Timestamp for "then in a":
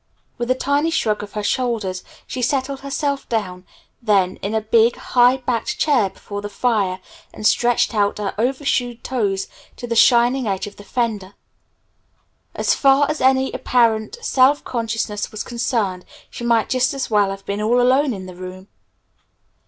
4.01-4.59